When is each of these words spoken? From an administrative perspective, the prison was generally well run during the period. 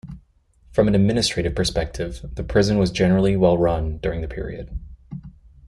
From 0.71 0.87
an 0.87 0.95
administrative 0.95 1.53
perspective, 1.53 2.27
the 2.33 2.43
prison 2.43 2.79
was 2.79 2.89
generally 2.89 3.37
well 3.37 3.55
run 3.55 3.99
during 3.99 4.21
the 4.21 4.27
period. 4.27 4.75